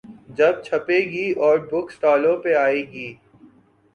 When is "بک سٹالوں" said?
1.69-2.35